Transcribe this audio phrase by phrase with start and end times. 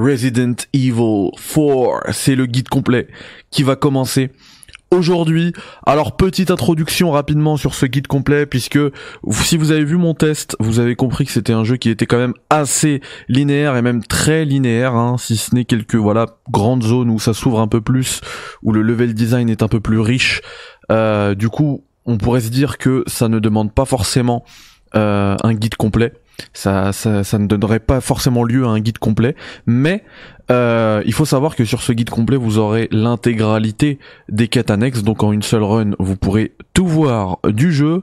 [0.00, 2.12] Resident Evil 4.
[2.12, 3.08] C'est le guide complet
[3.50, 4.30] qui va commencer
[4.90, 5.52] aujourd'hui.
[5.86, 8.78] Alors petite introduction rapidement sur ce guide complet puisque
[9.30, 12.06] si vous avez vu mon test, vous avez compris que c'était un jeu qui était
[12.06, 16.82] quand même assez linéaire et même très linéaire, hein, si ce n'est quelques voilà grandes
[16.82, 18.22] zones où ça s'ouvre un peu plus,
[18.62, 20.40] où le level design est un peu plus riche.
[20.90, 24.44] Euh, du coup, on pourrait se dire que ça ne demande pas forcément
[24.96, 26.14] euh, un guide complet.
[26.52, 29.34] Ça, ça, ça, ne donnerait pas forcément lieu à un guide complet,
[29.66, 30.04] mais
[30.50, 35.02] euh, il faut savoir que sur ce guide complet, vous aurez l'intégralité des quêtes annexes,
[35.02, 38.02] donc en une seule run, vous pourrez tout voir du jeu.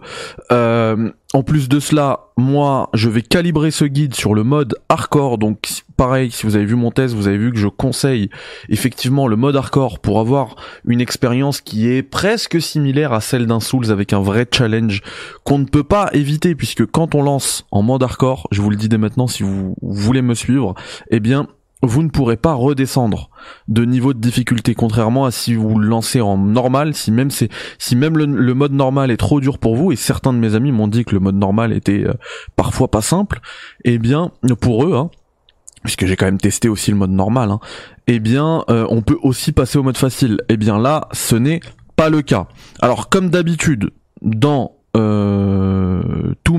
[0.51, 5.37] Euh, en plus de cela, moi, je vais calibrer ce guide sur le mode hardcore.
[5.37, 8.29] Donc, pareil, si vous avez vu mon test, vous avez vu que je conseille
[8.69, 13.59] effectivement le mode hardcore pour avoir une expérience qui est presque similaire à celle d'un
[13.59, 15.01] Souls avec un vrai challenge
[15.43, 18.77] qu'on ne peut pas éviter puisque quand on lance en mode hardcore, je vous le
[18.77, 20.75] dis dès maintenant si vous voulez me suivre,
[21.11, 21.47] eh bien,
[21.83, 23.29] vous ne pourrez pas redescendre
[23.67, 27.49] de niveau de difficulté contrairement à si vous le lancez en normal si même c'est
[27.77, 30.71] si même le, mode normal est trop dur pour vous et certains de mes amis
[30.71, 32.13] m'ont dit que le mode normal était euh,
[32.55, 33.41] parfois pas simple
[33.85, 35.11] eh bien pour eux hein,
[35.83, 37.59] puisque j'ai quand même testé aussi le mode normal hein,
[38.07, 40.41] eh bien euh, on peut aussi passer au mode facile.
[40.49, 41.59] Eh bien là ce n'est
[41.95, 42.47] pas le cas.
[42.81, 46.57] Alors comme d'habitude dans euh, tous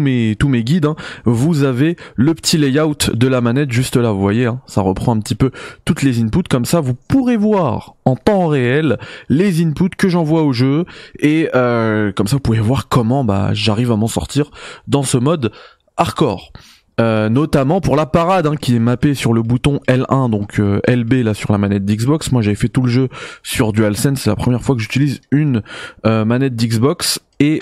[0.48, 4.12] mes guides, hein, vous avez le petit layout de la manette juste là.
[4.12, 5.51] Vous voyez, hein, ça reprend un petit peu
[5.85, 6.48] toutes les inputs.
[6.48, 8.98] Comme ça, vous pourrez voir en temps réel
[9.29, 10.85] les inputs que j'envoie au jeu
[11.19, 14.51] et euh, comme ça, vous pouvez voir comment bah j'arrive à m'en sortir
[14.87, 15.53] dans ce mode
[15.97, 16.53] hardcore.
[17.01, 21.13] Euh, notamment pour la parade hein, qui est mappée sur le bouton L1 donc LB
[21.25, 23.09] là sur la manette d'Xbox moi j'avais fait tout le jeu
[23.45, 25.63] sur DualSense c'est la première fois que j'utilise une
[26.03, 27.61] manette d'Xbox et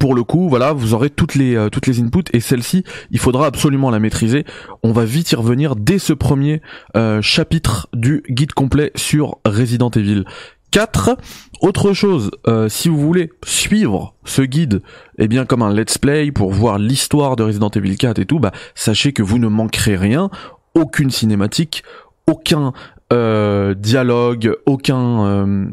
[0.00, 3.46] pour le coup, voilà, vous aurez toutes les toutes les inputs et celle-ci, il faudra
[3.46, 4.44] absolument la maîtriser.
[4.82, 6.62] On va vite y revenir dès ce premier
[7.20, 10.24] chapitre du guide complet sur Resident Evil
[10.74, 11.16] 4.
[11.60, 14.82] Autre chose, euh, si vous voulez suivre ce guide,
[15.18, 18.40] eh bien comme un let's play pour voir l'histoire de Resident Evil 4 et tout,
[18.40, 20.30] bah sachez que vous ne manquerez rien,
[20.74, 21.84] aucune cinématique,
[22.26, 22.72] aucun
[23.12, 25.66] euh, dialogue, aucun euh,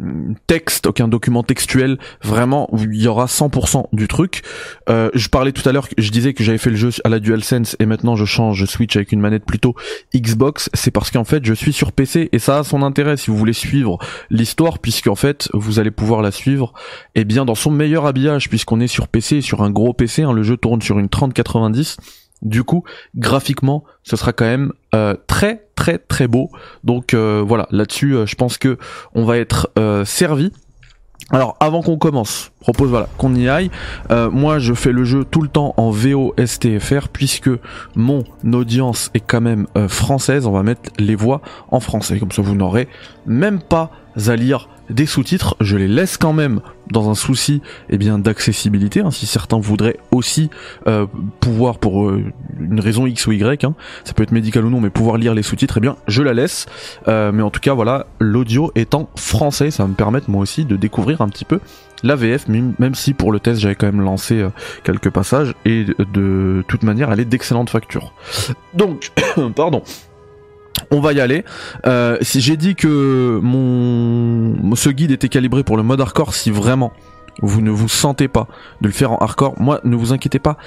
[0.48, 1.98] texte, aucun document textuel.
[2.24, 4.42] Vraiment, il y aura 100% du truc.
[4.90, 7.20] Euh, je parlais tout à l'heure, je disais que j'avais fait le jeu à la
[7.20, 9.76] DualSense et maintenant je change, je switch avec une manette plutôt
[10.14, 10.70] Xbox.
[10.74, 13.38] C'est parce qu'en fait, je suis sur PC et ça a son intérêt si vous
[13.38, 13.98] voulez suivre
[14.30, 16.74] l'histoire, puisqu'en fait, vous allez pouvoir la suivre,
[17.16, 20.24] et eh bien dans son meilleur habillage, puisqu'on est sur PC, sur un gros PC.
[20.24, 21.98] Hein, le jeu tourne sur une 3090
[22.42, 22.84] du coup,
[23.16, 26.50] graphiquement, ce sera quand même euh, très très très beau.
[26.84, 28.78] Donc euh, voilà, là-dessus, euh, je pense que
[29.14, 29.72] on va être
[30.06, 30.52] servi.
[31.30, 33.72] Alors avant qu'on commence, propose voilà qu'on y aille.
[34.10, 37.50] moi je fais le jeu tout le temps en VO STFR puisque
[37.96, 40.46] mon audience est quand même française.
[40.46, 42.90] On va mettre les voix en français comme ça vous n'aurez
[43.26, 43.92] même pas
[44.28, 49.02] à lire des sous-titres, je les laisse quand même dans un souci eh bien d'accessibilité.
[49.02, 50.50] Hein, si certains voudraient aussi
[50.88, 51.06] euh,
[51.40, 52.24] pouvoir pour euh,
[52.60, 55.34] une raison X ou Y, hein, ça peut être médical ou non, mais pouvoir lire
[55.34, 56.66] les sous-titres, eh bien je la laisse.
[57.08, 60.66] Euh, mais en tout cas voilà, l'audio étant français, ça va me permettre moi aussi
[60.66, 61.60] de découvrir un petit peu
[62.04, 64.44] la VF, même si pour le test j'avais quand même lancé
[64.84, 68.14] quelques passages et de toute manière elle est d'excellente facture.
[68.74, 69.12] Donc,
[69.56, 69.84] pardon
[70.92, 71.44] on va y aller.
[71.88, 76.52] Euh, si j'ai dit que mon ce guide était calibré pour le mode hardcore, si
[76.52, 76.92] vraiment
[77.42, 78.48] vous ne vous sentez pas
[78.82, 80.58] de le faire en hardcore, moi ne vous inquiétez pas.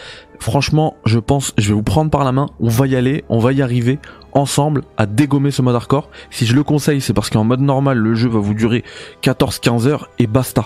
[0.40, 2.46] Franchement, je pense, je vais vous prendre par la main.
[2.58, 3.98] On va y aller, on va y arriver
[4.32, 6.08] ensemble à dégommer ce mode hardcore.
[6.30, 8.82] Si je le conseille, c'est parce qu'en mode normal, le jeu va vous durer
[9.22, 10.64] 14-15 heures et basta.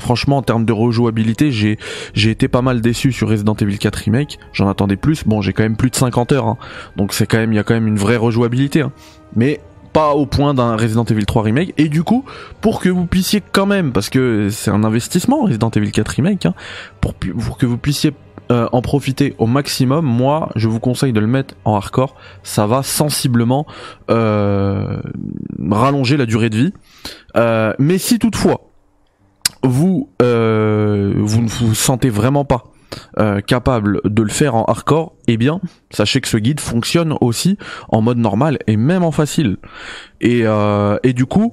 [0.00, 4.38] Franchement, en termes de rejouabilité, j'ai été pas mal déçu sur Resident Evil 4 Remake.
[4.52, 5.24] J'en attendais plus.
[5.24, 6.58] Bon, j'ai quand même plus de 50 heures, hein.
[6.96, 8.82] donc c'est quand même il y a quand même une vraie rejouabilité.
[8.82, 8.92] Hein.
[9.34, 9.60] Mais
[9.96, 11.72] pas au point d'un Resident Evil 3 Remake.
[11.78, 12.26] Et du coup,
[12.60, 16.44] pour que vous puissiez quand même, parce que c'est un investissement Resident Evil 4 Remake,
[16.44, 16.54] hein,
[17.00, 18.12] pour, pour que vous puissiez
[18.52, 22.14] euh, en profiter au maximum, moi je vous conseille de le mettre en hardcore.
[22.42, 23.66] Ça va sensiblement
[24.10, 25.00] euh,
[25.68, 26.72] rallonger la durée de vie.
[27.36, 28.65] Euh, mais si toutefois
[29.66, 32.64] vous euh, vous ne vous sentez vraiment pas
[33.18, 35.60] euh, capable de le faire en hardcore, eh bien,
[35.90, 37.58] sachez que ce guide fonctionne aussi
[37.88, 39.56] en mode normal et même en facile.
[40.20, 41.52] Et, euh, et du coup,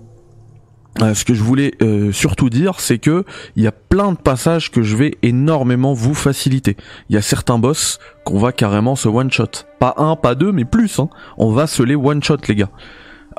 [1.00, 1.72] ce que je voulais
[2.12, 3.26] surtout dire, c'est que
[3.56, 6.78] il y a plein de passages que je vais énormément vous faciliter.
[7.10, 10.52] Il y a certains boss qu'on va carrément se one shot, pas un, pas deux,
[10.52, 11.00] mais plus.
[11.00, 11.10] Hein.
[11.40, 12.70] On va se les one shot, les gars.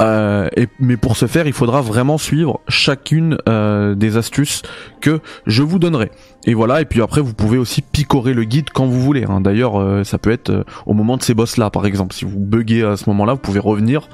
[0.00, 4.62] Euh, et, mais pour ce faire, il faudra vraiment suivre chacune euh, des astuces
[5.00, 6.10] que je vous donnerai.
[6.46, 9.24] Et voilà, et puis après, vous pouvez aussi picorer le guide quand vous voulez.
[9.24, 9.40] Hein.
[9.40, 12.14] D'ailleurs, euh, ça peut être au moment de ces boss-là, par exemple.
[12.14, 14.08] Si vous buguez à ce moment-là, vous pouvez revenir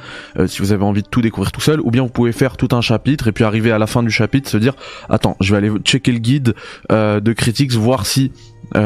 [0.46, 2.68] si vous avez envie de tout découvrir tout seul, ou bien vous pouvez faire tout
[2.72, 4.74] un chapitre et puis arriver à la fin du chapitre, se dire,
[5.08, 6.54] attends, je vais aller checker le guide
[6.90, 8.32] de Critics, voir si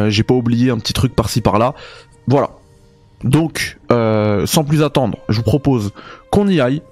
[0.08, 1.74] j'ai pas oublié un petit truc par-ci par-là.
[2.26, 2.50] Voilà,
[3.24, 5.92] donc, euh, sans plus attendre, je vous propose
[6.30, 6.82] qu'on y aille.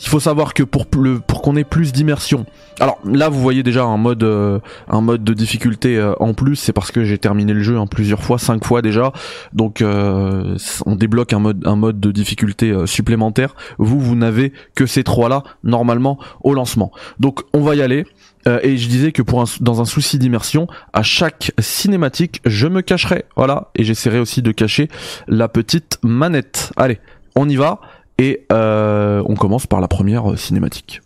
[0.00, 2.46] Il faut savoir que pour, pour qu'on ait plus d'immersion.
[2.80, 6.56] Alors là, vous voyez déjà un mode, euh, un mode de difficulté euh, en plus.
[6.56, 9.12] C'est parce que j'ai terminé le jeu en plusieurs fois, cinq fois déjà.
[9.52, 13.54] Donc on débloque un mode, un mode de difficulté supplémentaire.
[13.78, 16.90] Vous, vous n'avez que ces trois là normalement au lancement.
[17.20, 18.04] Donc on va y aller.
[18.46, 22.66] Euh, et je disais que pour un, dans un souci d'immersion, à chaque cinématique, je
[22.66, 23.24] me cacherai.
[23.36, 23.70] Voilà.
[23.74, 24.88] Et j'essaierai aussi de cacher
[25.26, 26.72] la petite manette.
[26.76, 27.00] Allez,
[27.36, 27.80] on y va.
[28.18, 31.00] Et euh, on commence par la première cinématique.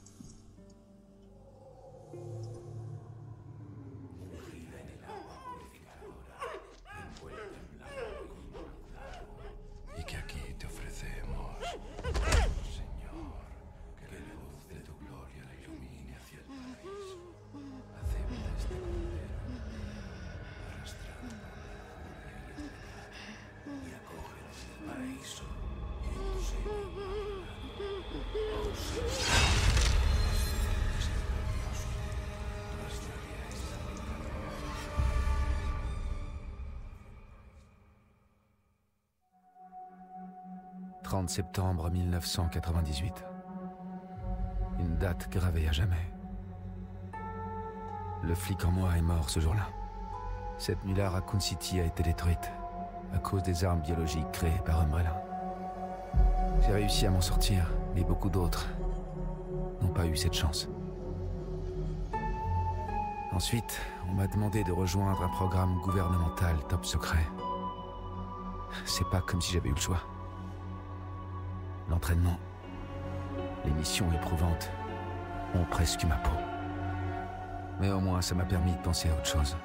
[41.38, 43.25] Septembre 1998.
[44.81, 46.11] Une date gravée à jamais.
[48.25, 49.69] Le flic en moi est mort ce jour-là.
[50.56, 52.50] Cette nuit-là, Raccoon City a été détruite
[53.14, 55.23] à cause des armes biologiques créées par Umbrella.
[56.62, 58.67] J'ai réussi à m'en sortir, mais beaucoup d'autres
[59.81, 60.69] n'ont pas eu cette chance.
[63.31, 63.81] Ensuite,
[64.11, 67.25] on m'a demandé de rejoindre un programme gouvernemental top secret.
[68.85, 70.00] C'est pas comme si j'avais eu le choix.
[71.88, 72.38] L'entraînement,
[73.64, 74.70] les missions éprouvantes
[75.55, 76.37] ont presque ma peau.
[77.81, 79.56] Mais au moins, ça m'a permis de penser à autre chose.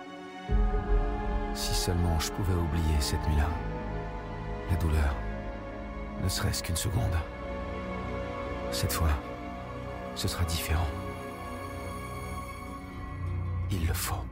[1.54, 3.48] Si seulement je pouvais oublier cette nuit-là.
[4.70, 5.16] La douleur.
[6.24, 7.16] Ne serait-ce qu'une seconde.
[8.72, 9.10] Cette fois,
[10.16, 10.88] ce sera différent.
[13.72, 14.24] Il le faut.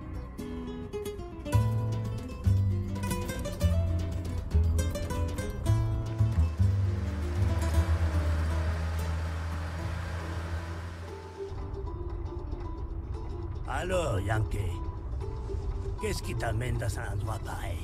[16.01, 17.77] Qu'est-ce qui t'amène dans un endroit pareil?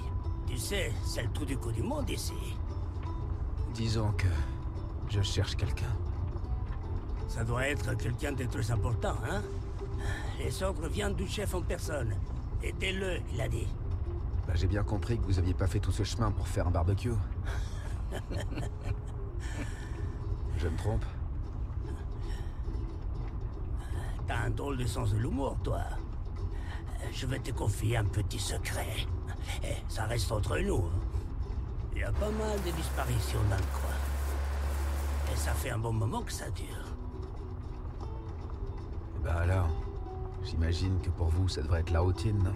[0.47, 2.33] Tu sais, c'est le trou du coup du monde ici.
[3.73, 4.27] Disons que
[5.09, 5.95] je cherche quelqu'un.
[7.27, 9.43] Ça doit être quelqu'un de très important, hein?
[10.39, 12.15] Les ordres viennent du chef en personne.
[12.63, 13.67] Aidez-le, il a dit.
[14.47, 16.71] Bah, J'ai bien compris que vous aviez pas fait tout ce chemin pour faire un
[16.71, 17.13] barbecue.
[20.57, 21.05] je me trompe
[24.27, 25.81] T'as un drôle de sens de l'humour, toi
[27.17, 29.07] je vais te confier un petit secret.
[29.63, 30.83] Et eh, ça reste entre nous.
[31.95, 35.33] Il y a pas mal de disparitions dans le coin.
[35.33, 36.85] Et ça fait un bon moment que ça dure.
[39.23, 39.69] Bah alors,
[40.43, 42.53] j'imagine que pour vous, ça devrait être la routine, non?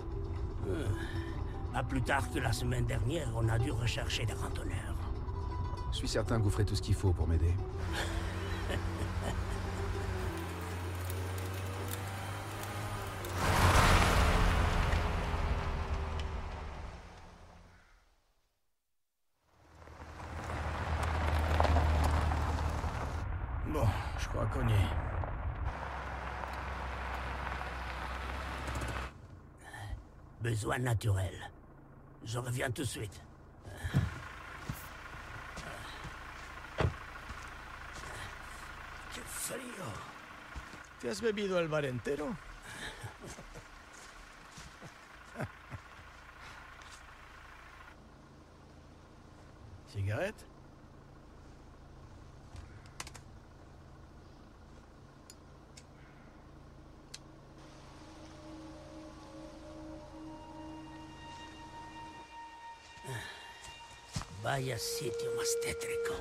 [0.68, 1.74] Hmm.
[1.74, 4.96] Pas plus tard que la semaine dernière, on a dû rechercher des randonneurs.
[5.92, 7.54] Je suis certain que vous ferez tout ce qu'il faut pour m'aider.
[30.42, 31.34] Besoin naturel.
[32.26, 33.22] Je reviens tout de suite.
[39.14, 39.86] ¡Qué frío!
[41.00, 42.36] ¿Te has bebido el bar entero?
[64.62, 66.16] Saia City umas tétricas.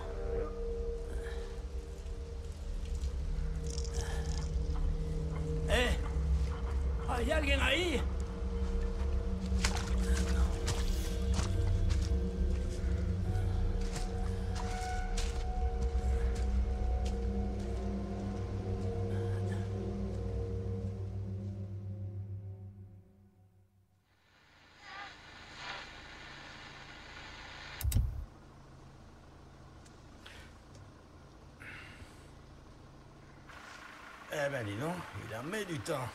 [34.43, 34.95] Eh ben dis donc,
[35.29, 36.09] il a mis du temps.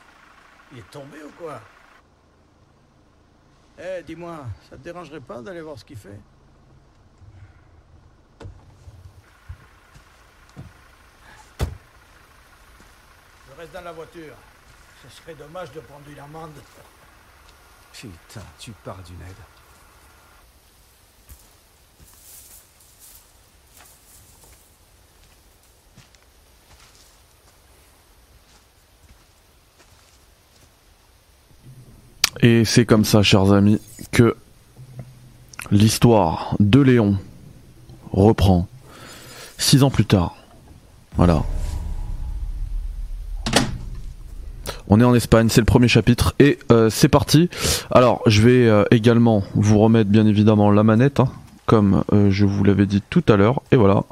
[0.72, 1.62] Il est tombé ou quoi?
[3.78, 6.20] Eh, dis-moi, ça te dérangerait pas d'aller voir ce qu'il fait?
[13.48, 14.34] Je reste dans la voiture.
[15.04, 16.60] Ce serait dommage de prendre une amende.
[17.94, 19.55] Putain, tu pars d'une aide.
[32.46, 33.80] Et c'est comme ça, chers amis,
[34.12, 34.36] que
[35.72, 37.18] l'histoire de Léon
[38.12, 38.68] reprend
[39.58, 40.36] six ans plus tard.
[41.16, 41.42] Voilà.
[44.88, 47.50] On est en Espagne, c'est le premier chapitre et euh, c'est parti.
[47.90, 51.32] Alors, je vais euh, également vous remettre bien évidemment la manette, hein,
[51.66, 53.64] comme euh, je vous l'avais dit tout à l'heure.
[53.72, 54.04] Et voilà,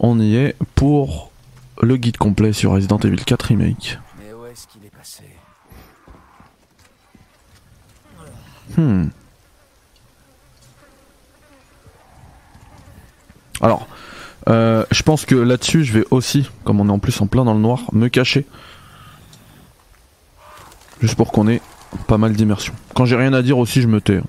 [0.00, 1.30] on y est pour
[1.80, 3.98] le guide complet sur Resident Evil 4 Remake.
[4.18, 5.24] Mais où est-ce qu'il est passé
[8.76, 9.06] Hmm.
[13.60, 13.86] Alors,
[14.48, 17.44] euh, je pense que là-dessus, je vais aussi, comme on est en plus en plein
[17.44, 18.46] dans le noir, me cacher.
[21.00, 21.60] Juste pour qu'on ait
[22.06, 22.74] pas mal d'immersion.
[22.94, 24.20] Quand j'ai rien à dire aussi, je me tais.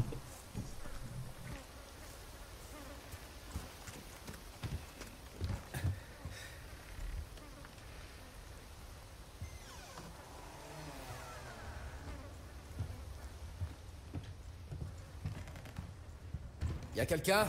[17.01, 17.48] Y a quelqu'un?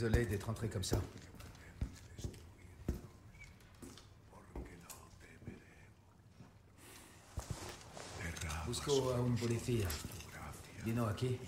[0.00, 0.98] Désolé d'être entré comme ça.
[8.66, 9.86] Busco a un policía.
[10.86, 11.38] Vino aquí.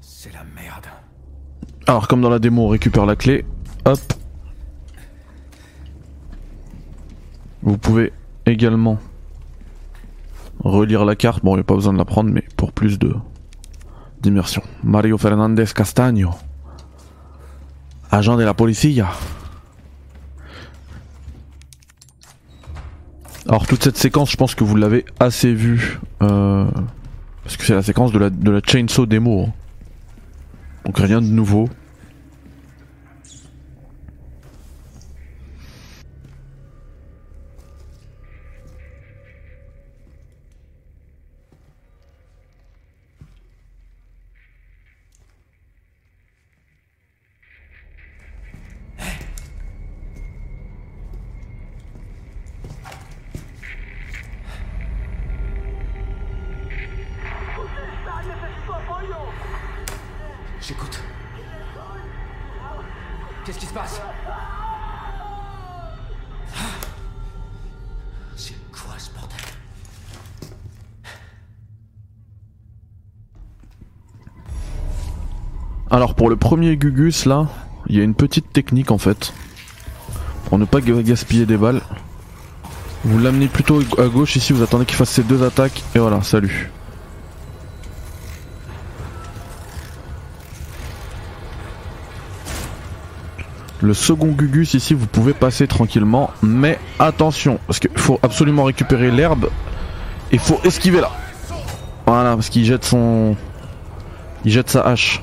[0.00, 0.86] C'est la merde.
[1.96, 3.46] Alors, comme dans la démo, on récupère la clé.
[3.86, 3.98] Hop.
[7.62, 8.12] Vous pouvez
[8.44, 8.98] également
[10.62, 11.42] relire la carte.
[11.42, 13.14] Bon, il n'y a pas besoin de la prendre, mais pour plus de
[14.20, 14.60] d'immersion.
[14.84, 16.32] Mario Fernandez Castaño.
[18.10, 19.08] Agent de la policía.
[23.48, 25.98] Alors toute cette séquence, je pense que vous l'avez assez vue.
[26.20, 26.66] euh,
[27.42, 29.46] parce que c'est la séquence de la, de la Chainsaw démo.
[29.48, 29.52] hein.
[30.84, 31.70] Donc rien de nouveau.
[60.60, 61.00] J'écoute.
[63.44, 64.00] Qu'est-ce qui se passe?
[68.36, 69.36] C'est quoi ce bordel?
[75.90, 77.46] Alors pour le premier Gugus là,
[77.88, 79.32] il y a une petite technique en fait.
[80.46, 81.82] Pour ne pas ga- gaspiller des balles.
[83.04, 86.22] Vous l'amenez plutôt à gauche ici, vous attendez qu'il fasse ses deux attaques et voilà,
[86.22, 86.70] salut.
[93.86, 99.12] Le second Gugus ici, vous pouvez passer tranquillement, mais attention, parce qu'il faut absolument récupérer
[99.12, 99.48] l'herbe
[100.32, 101.12] et faut esquiver là.
[102.04, 103.36] Voilà, parce qu'il jette son...
[104.44, 105.22] Il jette sa hache.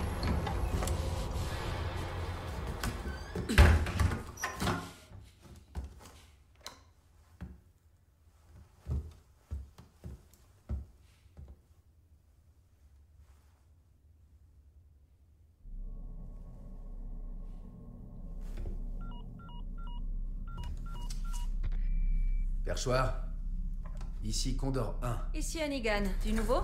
[24.44, 25.22] Ici Condor 1.
[25.36, 26.64] Ici Hannigan, du nouveau?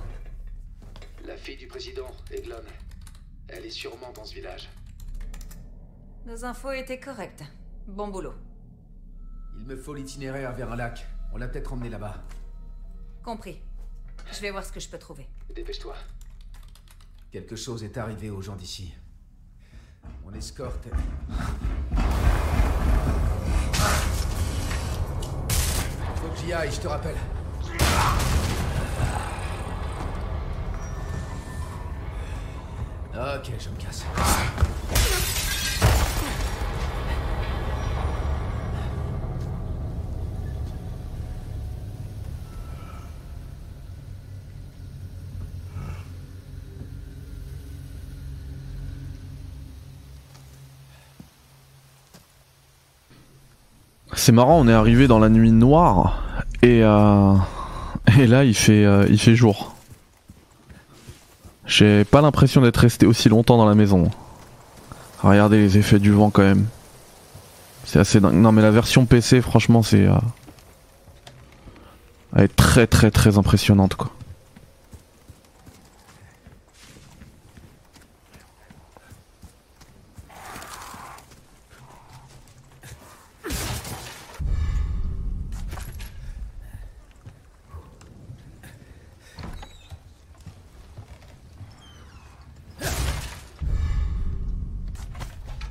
[1.24, 2.62] La fille du président, Eglon.
[3.48, 4.68] Elle est sûrement dans ce village.
[6.26, 7.46] Nos infos étaient correctes.
[7.88, 8.34] Bon boulot.
[9.58, 11.08] Il me faut l'itinéraire vers un lac.
[11.32, 12.22] On l'a peut-être emmené là-bas.
[13.24, 13.62] Compris.
[14.34, 15.30] Je vais voir ce que je peux trouver.
[15.56, 15.96] Dépêche-toi.
[17.32, 18.94] Quelque chose est arrivé aux gens d'ici.
[20.26, 20.90] On escorte.
[26.16, 27.16] Faut que j'y aille, je te rappelle.
[33.40, 34.06] Ok, je me casse.
[54.14, 56.22] C'est marrant, on est arrivé dans la nuit noire
[56.62, 57.34] et euh,
[58.20, 59.76] et là il fait euh, il fait jour.
[61.66, 64.10] J'ai pas l'impression d'être resté aussi longtemps dans la maison.
[65.22, 66.66] Regardez les effets du vent quand même.
[67.86, 68.34] C'est assez dingue.
[68.34, 70.16] Non mais la version PC franchement c'est euh,
[72.36, 74.12] elle est très très très impressionnante quoi.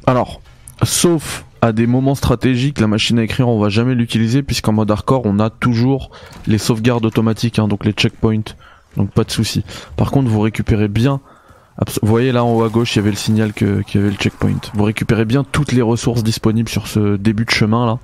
[0.09, 0.41] Alors,
[0.99, 4.91] sauf à des moments stratégiques, la machine à écrire, on va jamais l'utiliser puisqu'en mode
[4.91, 6.11] hardcore, on a toujours
[6.49, 8.55] les sauvegardes automatiques, hein, donc les checkpoints.
[8.97, 9.65] Donc pas de souci.
[9.97, 11.21] Par contre, vous récupérez bien.
[12.03, 14.11] Vous voyez là en haut à gauche, il y avait le signal qu'il y avait
[14.11, 14.61] le checkpoint.
[14.75, 17.99] Vous récupérez bien toutes les ressources disponibles sur ce début de chemin là.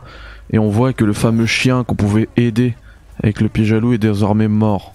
[0.53, 2.75] Et on voit que le fameux chien qu'on pouvait aider
[3.21, 4.93] avec le pied jaloux est désormais mort.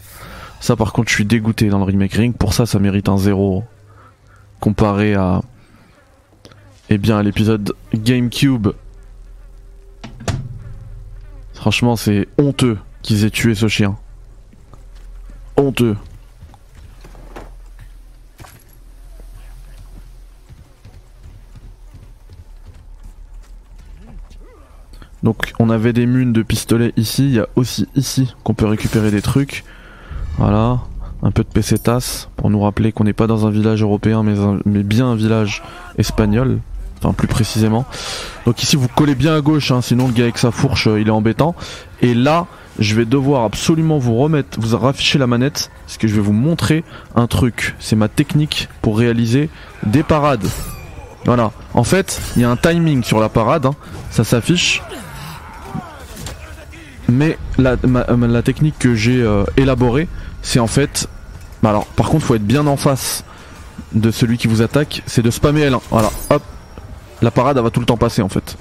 [0.62, 2.34] Ça par contre, je suis dégoûté dans le remake ring.
[2.34, 3.66] Pour ça, ça mérite un zéro
[4.62, 5.42] comparé à
[6.90, 8.70] eh bien, l'épisode GameCube.
[11.54, 13.98] Franchement, c'est honteux qu'ils aient tué ce chien.
[15.56, 15.96] Honteux.
[25.22, 28.66] Donc on avait des munes de pistolets ici, il y a aussi ici qu'on peut
[28.66, 29.66] récupérer des trucs.
[30.38, 30.80] Voilà,
[31.22, 34.84] un peu de pesetas pour nous rappeler qu'on n'est pas dans un village européen mais
[34.84, 35.62] bien un village
[35.98, 36.62] espagnol,
[37.02, 37.86] enfin plus précisément.
[38.46, 41.00] Donc ici vous collez bien à gauche, hein, sinon le gars avec sa fourche euh,
[41.00, 41.56] il est embêtant.
[42.02, 46.16] Et là je vais devoir absolument vous remettre, vous rafficher la manette, parce que je
[46.16, 46.84] vais vous montrer
[47.16, 47.76] un truc.
[47.80, 49.50] C'est ma technique pour réaliser
[49.86, 50.46] des parades.
[51.26, 53.76] Voilà, en fait il y a un timing sur la parade, hein.
[54.12, 54.82] ça s'affiche.
[57.10, 60.08] Mais la, la technique que j'ai euh, élaborée,
[60.42, 61.10] c'est en fait.
[61.64, 63.24] Bah alors, par contre, faut être bien en face
[63.94, 65.02] de celui qui vous attaque.
[65.08, 65.82] C'est de spammer L1.
[65.90, 66.44] Voilà, hop.
[67.22, 68.58] La parade, elle va tout le temps passer en fait.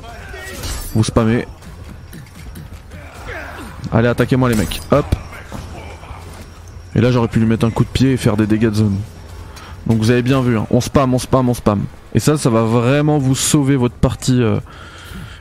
[0.94, 1.46] Vous spammez.
[3.92, 4.80] Allez, attaquez-moi les mecs.
[4.90, 5.06] Hop.
[6.94, 8.74] Et là, j'aurais pu lui mettre un coup de pied et faire des dégâts de
[8.74, 8.96] zone.
[9.86, 10.66] Donc vous avez bien vu, hein.
[10.70, 11.84] on spam, on spam, on spam.
[12.14, 14.42] Et ça, ça va vraiment vous sauver votre partie.
[14.42, 14.58] euh,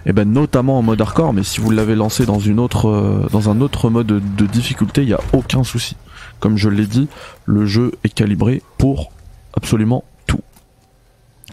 [0.08, 3.90] et ben notamment en mode hardcore, mais si vous l'avez lancé dans euh, un autre
[3.90, 5.98] mode de, difficulté, il y a aucun souci.
[6.40, 7.10] Comme je l'ai dit,
[7.46, 9.12] le jeu est calibré pour
[9.54, 10.06] absolument.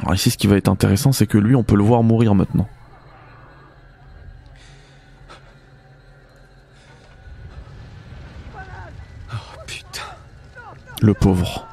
[0.00, 2.34] Alors ici, ce qui va être intéressant, c'est que lui, on peut le voir mourir
[2.34, 2.68] maintenant.
[9.66, 10.02] Putain.
[11.00, 11.66] Le pauvre.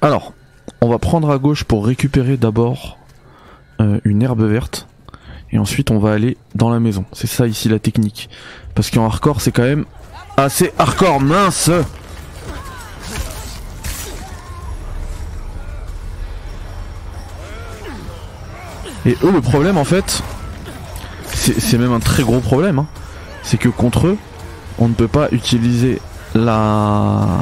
[0.00, 0.32] Alors,
[0.80, 2.98] on va prendre à gauche pour récupérer d'abord
[3.82, 4.86] euh, une herbe verte.
[5.50, 7.04] Et ensuite, on va aller dans la maison.
[7.12, 8.30] C'est ça ici la technique.
[8.74, 9.84] Parce qu'en hardcore, c'est quand même
[10.36, 11.70] assez hardcore, mince
[19.04, 20.22] Et eux, le problème en fait,
[21.34, 22.86] c'est même un très gros problème, hein.
[23.42, 24.18] c'est que contre eux,
[24.78, 26.00] on ne peut pas utiliser
[26.36, 27.40] la,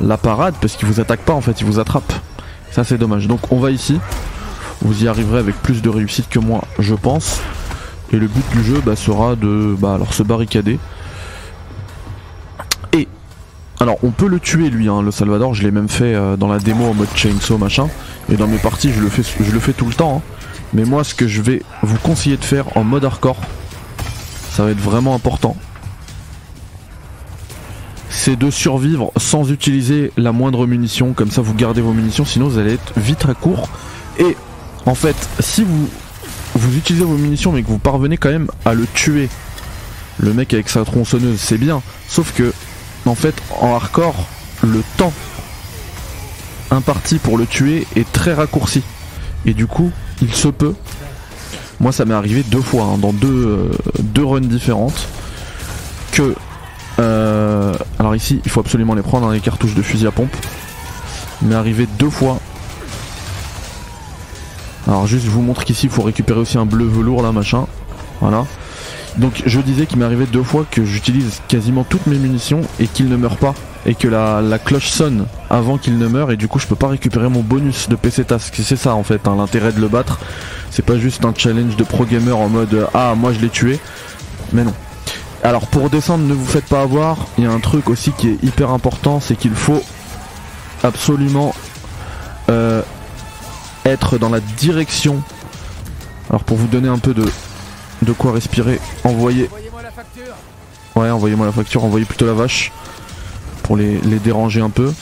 [0.00, 2.12] la parade parce qu'ils vous attaquent pas en fait, ils vous attrapent.
[2.70, 3.26] Ça c'est dommage.
[3.26, 3.98] Donc on va ici.
[4.82, 7.40] Vous y arriverez avec plus de réussite que moi, je pense.
[8.12, 10.78] Et le but du jeu bah, sera de bah, alors se barricader.
[12.92, 13.08] Et
[13.80, 15.54] alors on peut le tuer lui, hein, le Salvador.
[15.54, 17.88] Je l'ai même fait euh, dans la démo en mode chainsaw machin.
[18.30, 20.18] Et dans mes parties, je le fais, tout le temps.
[20.18, 20.30] hein.
[20.74, 23.40] Mais moi, ce que je vais vous conseiller de faire en mode hardcore,
[24.50, 25.56] ça va être vraiment important.
[28.10, 31.12] C'est de survivre sans utiliser la moindre munition.
[31.12, 32.24] Comme ça, vous gardez vos munitions.
[32.24, 33.68] Sinon, vous allez être vite à court.
[34.18, 34.36] Et
[34.86, 38.86] en fait, si vous utilisez vos munitions, mais que vous parvenez quand même à le
[38.86, 39.28] tuer,
[40.18, 41.82] le mec avec sa tronçonneuse, c'est bien.
[42.08, 42.52] Sauf que,
[43.06, 44.26] en fait, en hardcore,
[44.62, 45.12] le temps
[46.70, 48.82] imparti pour le tuer est très raccourci.
[49.46, 49.90] Et du coup,
[50.22, 50.74] il se peut.
[51.80, 53.70] Moi, ça m'est arrivé deux fois, hein, dans deux, euh,
[54.00, 55.08] deux runs différentes,
[56.12, 56.34] que.
[57.00, 60.34] euh, alors ici, il faut absolument les prendre, hein, les cartouches de fusil à pompe.
[61.42, 62.38] M'est arrivé deux fois.
[64.86, 67.66] Alors juste, je vous montre qu'ici, il faut récupérer aussi un bleu velours là, machin.
[68.20, 68.44] Voilà.
[69.16, 72.86] Donc je disais qu'il m'est arrivé deux fois que j'utilise quasiment toutes mes munitions et
[72.86, 73.54] qu'il ne meurt pas.
[73.86, 76.88] Et que la, cloche sonne avant qu'il ne meure et du coup je peux pas
[76.88, 78.54] récupérer mon bonus de PC Task.
[78.62, 80.20] C'est ça en fait hein, l'intérêt de le battre.
[80.70, 83.50] C'est pas juste un challenge de pro gamer en mode euh, ah moi je l'ai
[83.50, 83.78] tué.
[84.52, 84.72] Mais non.
[85.42, 87.26] Alors pour descendre ne vous faites pas avoir.
[87.36, 89.82] Il y a un truc aussi qui est hyper important, c'est qu'il faut
[90.82, 91.54] absolument
[92.48, 92.80] euh,
[93.84, 95.22] être dans la direction.
[96.30, 97.24] Alors pour vous donner un peu de,
[98.02, 99.50] de quoi respirer, envoyez.
[100.94, 102.72] Ouais, envoyez-moi la facture, envoyez plutôt la vache.
[103.62, 104.92] Pour les, les déranger un peu.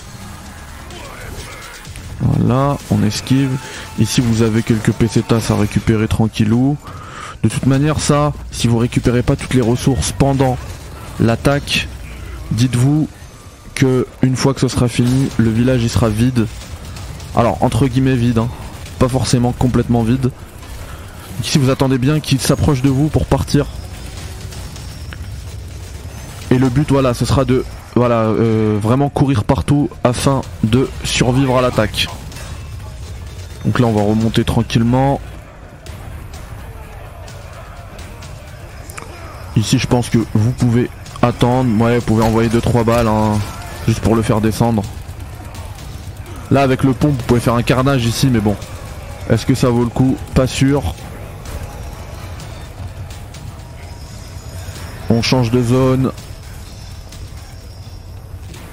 [2.20, 3.50] Voilà, on esquive.
[3.98, 6.76] Ici vous avez quelques pesetas à récupérer tranquillou.
[7.42, 10.56] De toute manière ça, si vous récupérez pas toutes les ressources pendant
[11.18, 11.88] l'attaque,
[12.52, 13.08] dites-vous
[13.74, 16.46] que une fois que ce sera fini, le village il sera vide.
[17.34, 18.48] Alors entre guillemets vide, hein.
[19.02, 20.30] Pas forcément complètement vide.
[21.42, 23.66] Ici vous attendez bien qu'il s'approche de vous pour partir.
[26.52, 27.64] Et le but voilà, ce sera de
[27.96, 32.06] voilà euh, vraiment courir partout afin de survivre à l'attaque.
[33.64, 35.20] Donc là on va remonter tranquillement.
[39.56, 40.88] Ici je pense que vous pouvez
[41.22, 43.32] attendre, ouais vous pouvez envoyer 2-3 balles hein,
[43.88, 44.84] juste pour le faire descendre.
[46.52, 48.54] Là avec le pont vous pouvez faire un carnage ici mais bon.
[49.30, 50.94] Est-ce que ça vaut le coup Pas sûr.
[55.10, 56.12] On change de zone.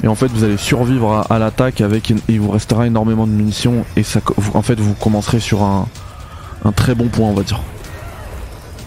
[0.03, 3.83] Et en fait vous allez survivre à, l'attaque avec il vous restera énormément de munitions
[3.97, 4.03] et
[4.53, 5.87] en fait vous commencerez sur un,
[6.63, 7.61] un très bon point on va dire.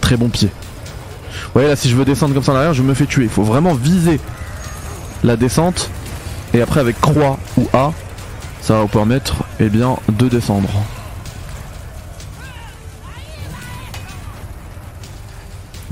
[0.01, 0.49] Très bon pied.
[0.49, 3.25] Vous voyez là si je veux descendre comme ça en arrière je me fais tuer.
[3.25, 4.21] Il faut vraiment viser
[5.23, 5.91] la descente
[6.55, 7.93] et après avec croix ou A
[8.63, 10.71] ça va vous permettre eh bien de descendre.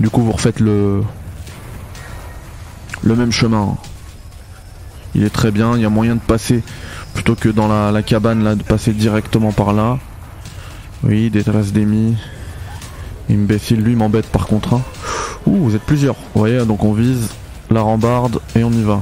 [0.01, 1.05] Du coup vous refaites le
[3.05, 3.77] même chemin.
[5.15, 6.63] Il est très bien, il y a moyen de passer
[7.15, 9.99] plutôt que dans la, cabane là de passer directement par là.
[11.03, 12.17] Oui, détresse d'Emi.
[13.31, 14.75] Imbécile, lui m'embête par contre.
[14.75, 14.83] hein.
[15.47, 16.15] Ouh, vous êtes plusieurs.
[16.15, 17.29] Vous voyez, donc on vise
[17.71, 19.01] la rambarde et on y va.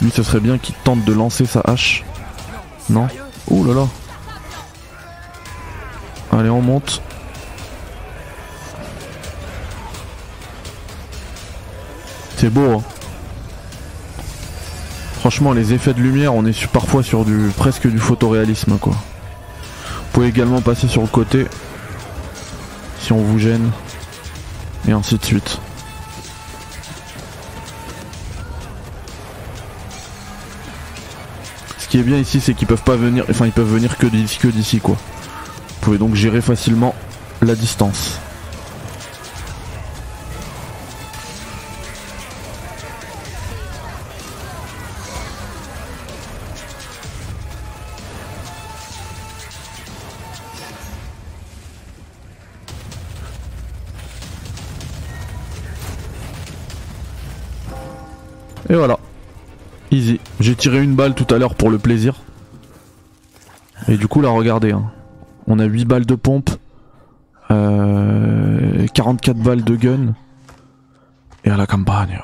[0.00, 2.04] Lui, ce serait bien qu'il tente de lancer sa hache.
[2.90, 3.08] Non?
[3.50, 3.88] Ouh là là.
[6.32, 7.02] Allez, on monte.
[12.42, 12.72] C'est beau.
[12.72, 12.82] hein.
[15.20, 18.94] Franchement, les effets de lumière, on est parfois sur du presque du photoréalisme quoi.
[18.94, 21.46] Vous pouvez également passer sur le côté
[22.98, 23.70] si on vous gêne
[24.88, 25.60] et ainsi de suite.
[31.78, 34.08] Ce qui est bien ici, c'est qu'ils peuvent pas venir, enfin ils peuvent venir que
[34.08, 34.96] d'ici, que d'ici quoi.
[34.96, 36.96] Vous pouvez donc gérer facilement
[37.40, 38.18] la distance.
[58.72, 58.98] Et voilà.
[59.90, 60.18] Easy.
[60.40, 62.14] J'ai tiré une balle tout à l'heure pour le plaisir.
[63.86, 64.72] Et du coup là regardez.
[64.72, 64.90] hein.
[65.46, 66.50] On a 8 balles de pompe.
[67.50, 70.14] euh, 44 balles de gun.
[71.44, 72.18] Et à la campagne.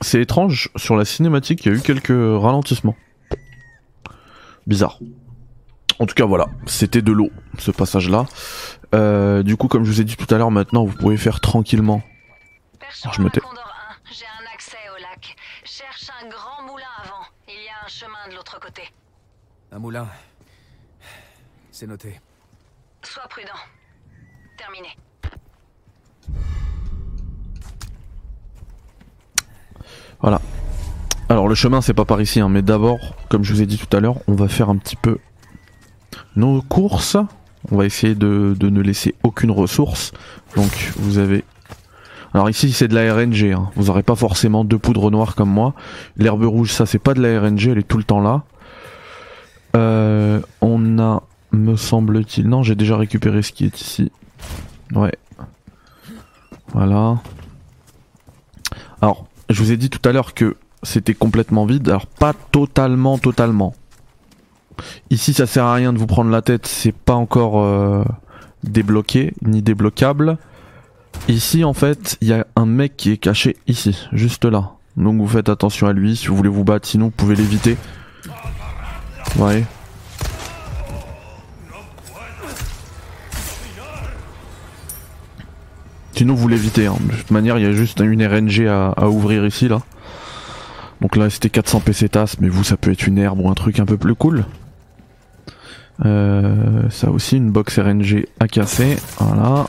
[0.00, 2.94] C'est étrange, sur la cinématique, il y a eu quelques ralentissements.
[4.66, 4.98] Bizarre.
[5.98, 8.26] En tout cas, voilà, c'était de l'eau, ce passage-là.
[8.94, 11.40] Euh, du coup, comme je vous ai dit tout à l'heure, maintenant, vous pouvez faire
[11.40, 12.02] tranquillement.
[13.12, 13.40] Je me tais.
[13.40, 13.72] Condor
[14.08, 15.36] 1, j'ai un accès au lac.
[15.64, 17.24] Cherche un grand moulin avant.
[17.48, 18.82] Il y a un chemin de l'autre côté.
[19.72, 20.08] Un moulin.
[21.70, 22.20] C'est noté.
[23.02, 23.50] Sois prudent.
[24.56, 24.88] Terminé.
[30.20, 30.40] Voilà.
[31.28, 33.78] Alors, le chemin, c'est pas par ici, hein, mais d'abord, comme je vous ai dit
[33.78, 35.18] tout à l'heure, on va faire un petit peu
[36.36, 37.16] nos courses.
[37.70, 40.12] On va essayer de, ne laisser aucune ressource.
[40.56, 41.44] Donc, vous avez
[42.34, 43.70] alors ici c'est de la RNG, hein.
[43.76, 45.72] vous aurez pas forcément deux poudres noires comme moi.
[46.16, 48.42] L'herbe rouge ça c'est pas de la RNG, elle est tout le temps là.
[49.76, 54.10] Euh, on a, me semble-t-il, non j'ai déjà récupéré ce qui est ici.
[54.96, 55.14] Ouais.
[56.72, 57.20] Voilà.
[59.00, 63.16] Alors, je vous ai dit tout à l'heure que c'était complètement vide, alors pas totalement,
[63.18, 63.74] totalement.
[65.10, 68.04] Ici ça sert à rien de vous prendre la tête, c'est pas encore euh,
[68.62, 70.38] débloqué ni débloquable.
[71.28, 74.72] Ici, en fait, il y a un mec qui est caché ici, juste là.
[74.96, 77.76] Donc vous faites attention à lui si vous voulez vous battre, sinon vous pouvez l'éviter.
[79.36, 79.64] Ouais.
[86.12, 86.86] Sinon vous l'évitez.
[86.86, 86.96] Hein.
[87.00, 89.80] De toute manière, il y a juste une RNG à, ouvrir ici là.
[91.00, 93.80] Donc là c'était 400 pesetas, mais vous ça peut être une herbe ou un truc
[93.80, 94.44] un peu plus cool.
[96.04, 98.96] Euh, ça aussi une box RNG à casser.
[99.18, 99.68] Voilà.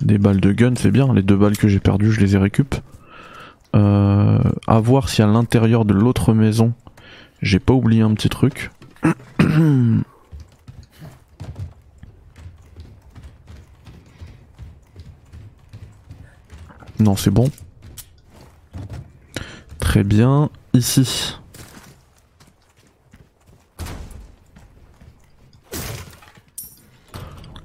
[0.00, 1.12] Des balles de gun, c'est bien.
[1.12, 2.74] Les deux balles que j'ai perdues, je les ai récup.
[3.76, 6.72] Euh, à voir si à l'intérieur de l'autre maison,
[7.42, 8.70] j'ai pas oublié un petit truc.
[9.44, 9.96] non,
[17.16, 17.50] c'est bon.
[19.78, 20.50] Très bien.
[20.72, 21.38] Ici.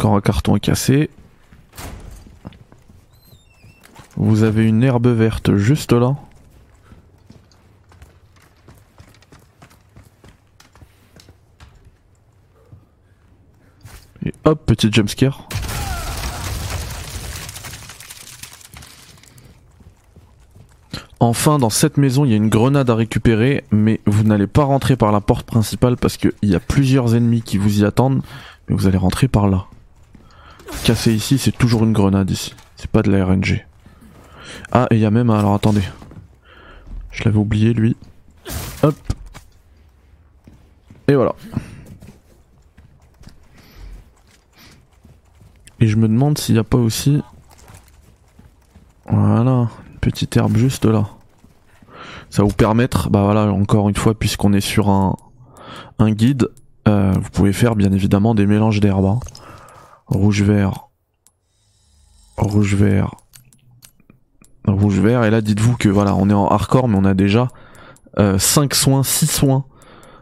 [0.05, 1.09] Un carton à casser.
[4.17, 6.15] Vous avez une herbe verte juste là.
[14.25, 15.47] Et hop, petit jumpscare.
[21.19, 24.65] Enfin, dans cette maison, il y a une grenade à récupérer, mais vous n'allez pas
[24.65, 28.21] rentrer par la porte principale parce qu'il y a plusieurs ennemis qui vous y attendent,
[28.67, 29.67] mais vous allez rentrer par là.
[30.85, 32.53] Casser ici, c'est toujours une grenade ici.
[32.75, 33.65] C'est pas de la RNG.
[34.71, 35.29] Ah, et il y a même.
[35.29, 35.83] un- Alors attendez.
[37.11, 37.95] Je l'avais oublié lui.
[38.81, 38.95] Hop.
[41.07, 41.33] Et voilà.
[45.79, 47.21] Et je me demande s'il n'y a pas aussi.
[49.09, 49.69] Voilà.
[49.91, 51.07] Une petite herbe juste là.
[52.29, 55.15] Ça vous permettre, bah voilà, encore une fois, puisqu'on est sur un,
[55.99, 56.49] un guide,
[56.87, 59.05] euh, vous pouvez faire bien évidemment des mélanges d'herbes.
[59.05, 59.19] hein.
[60.07, 60.89] Rouge-vert.
[62.37, 63.15] Rouge-vert
[64.67, 65.23] rouge vert.
[65.23, 67.47] Et là dites-vous que voilà on est en hardcore mais on a déjà
[68.15, 69.65] 5 soins, 6 soins,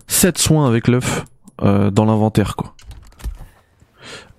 [0.08, 1.26] 7 soins avec l'œuf
[1.62, 2.74] euh, dans l'inventaire quoi.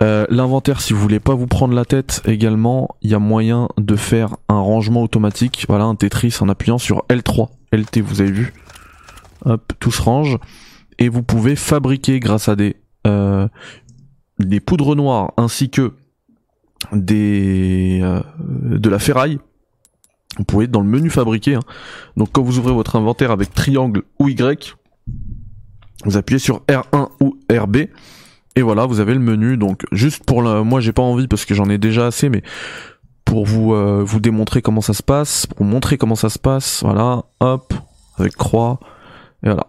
[0.01, 3.69] Euh, l'inventaire si vous voulez pas vous prendre la tête également il y a moyen
[3.77, 5.67] de faire un rangement automatique.
[5.69, 8.55] Voilà un Tetris en appuyant sur L3 LT vous avez vu.
[9.45, 10.39] Hop tout se range.
[10.99, 12.77] Et vous pouvez fabriquer grâce à des
[13.07, 13.49] euh,
[14.39, 15.93] des poudres noires ainsi que
[16.93, 19.39] des euh, de la ferraille
[20.39, 21.57] vous pouvez être dans le menu fabriquer.
[21.57, 21.61] hein.
[22.17, 24.75] Donc quand vous ouvrez votre inventaire avec triangle ou Y,
[26.05, 27.77] vous appuyez sur R1 ou RB
[28.57, 29.57] Et voilà, vous avez le menu.
[29.59, 32.43] Donc juste pour le, moi j'ai pas envie parce que j'en ai déjà assez, mais
[33.27, 36.83] pour vous euh, vous démontrer comment ça se passe, pour montrer comment ça se passe,
[36.83, 37.75] voilà, hop,
[38.17, 38.81] avec croix,
[39.43, 39.67] et voilà.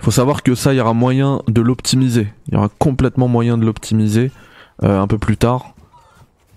[0.00, 2.28] Faut savoir que ça, il y aura moyen de l'optimiser.
[2.48, 4.30] Il y aura complètement moyen de l'optimiser
[4.82, 5.74] euh, un peu plus tard,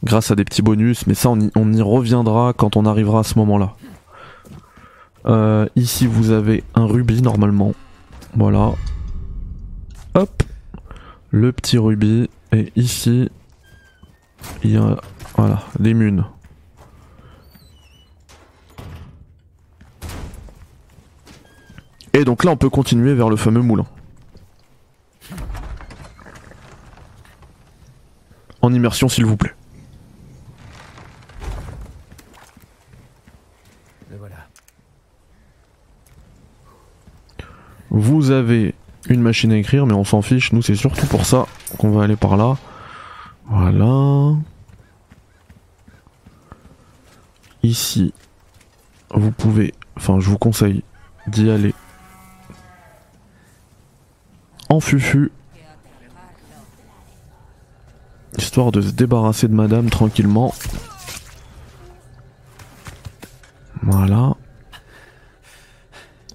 [0.04, 1.08] grâce à des petits bonus.
[1.08, 3.74] Mais ça, on y, reviendra quand on arrivera à ce moment-là.
[5.26, 7.74] Euh, ici, vous avez un rubis normalement.
[8.36, 8.74] Voilà.
[10.16, 10.44] Hop.
[11.32, 12.30] Le petit rubis.
[12.52, 13.30] Et ici,
[14.64, 14.98] il y a
[15.36, 16.26] voilà, des munes.
[22.14, 23.86] Et donc là, on peut continuer vers le fameux moulin.
[28.62, 29.54] En immersion, s'il vous plaît.
[37.92, 38.76] Vous avez
[39.10, 40.54] une machine à écrire, mais on s'en fiche.
[40.54, 42.58] Nous, c'est surtout pour ça qu'on va aller par là.
[43.48, 44.36] Voilà.
[47.64, 48.14] Ici,
[49.14, 50.84] vous pouvez, enfin, je vous conseille
[51.28, 51.74] d'y aller
[54.70, 55.32] en fufu.
[58.38, 60.54] Histoire de se débarrasser de madame tranquillement.
[63.82, 64.36] Voilà.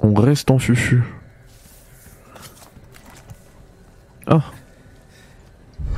[0.01, 1.03] On reste en fufu.
[4.27, 4.43] Ah.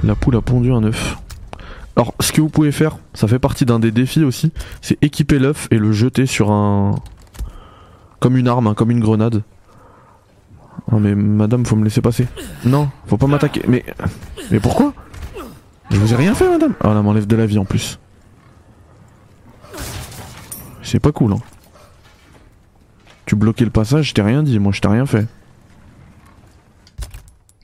[0.05, 1.17] La poule a pondu un œuf.
[1.97, 5.39] Alors, ce que vous pouvez faire, ça fait partie d'un des défis aussi, c'est équiper
[5.39, 6.97] l'œuf et le jeter sur un...
[8.21, 9.43] Comme une arme, hein, comme une grenade.
[10.91, 12.27] Ah mais madame, faut me laisser passer.
[12.65, 13.63] Non, faut pas m'attaquer.
[13.67, 13.85] Mais...
[14.51, 14.93] Mais pourquoi?
[15.91, 16.75] Je vous ai rien fait madame.
[16.83, 17.99] Ah là, m'enlève de la vie en plus.
[20.83, 21.41] C'est pas cool hein.
[23.25, 25.27] Tu bloquais le passage, je t'ai rien dit, moi je t'ai rien fait.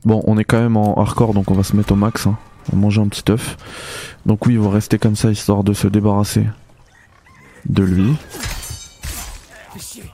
[0.05, 2.27] Bon, on est quand même en hardcore, donc on va se mettre au max.
[2.27, 2.37] Hein.
[2.69, 3.57] On va manger un petit œuf.
[4.27, 6.47] Donc oui, il va rester comme ça, histoire de se débarrasser
[7.69, 8.15] de lui.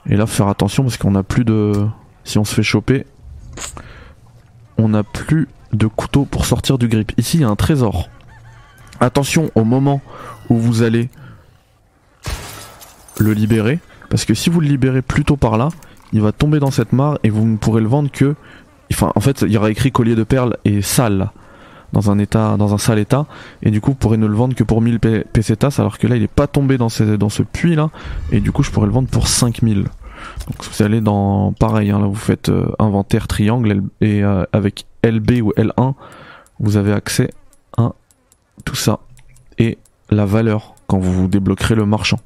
[0.05, 1.87] Et là, faire attention, parce qu'on a plus de...
[2.29, 3.07] Si on se fait choper,
[4.77, 7.11] on n'a plus de couteau pour sortir du grip.
[7.17, 8.07] Ici, il y a un trésor.
[8.99, 9.99] Attention au moment
[10.49, 11.09] où vous allez
[13.19, 13.79] le libérer.
[14.09, 15.69] Parce que si vous le libérez plutôt par là,
[16.13, 18.35] il va tomber dans cette mare et vous ne pourrez le vendre que
[18.91, 21.29] Enfin, en fait, il y aura écrit collier de perles et sale
[21.93, 23.27] dans un état, dans un sale état,
[23.61, 26.07] et du coup, vous pourrez ne le vendre que pour 1000 P- pesetas, alors que
[26.07, 27.91] là, il est pas tombé dans, ce, dans ce puits là,
[28.31, 29.85] et du coup, je pourrais le vendre pour 5000.
[30.47, 34.85] Donc, vous allez dans, pareil, hein, là, vous faites euh, inventaire triangle et euh, avec
[35.03, 35.93] LB ou L1,
[36.59, 37.29] vous avez accès
[37.77, 37.93] à
[38.65, 38.99] tout ça
[39.57, 39.77] et
[40.09, 42.19] la valeur quand vous débloquerez le marchand.